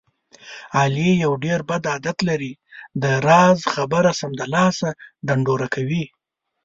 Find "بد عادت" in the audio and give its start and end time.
1.69-2.17